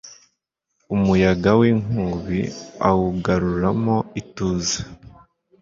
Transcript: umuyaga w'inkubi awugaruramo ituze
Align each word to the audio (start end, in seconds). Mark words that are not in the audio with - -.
umuyaga 0.95 1.51
w'inkubi 1.59 2.41
awugaruramo 2.89 3.97
ituze 4.21 4.77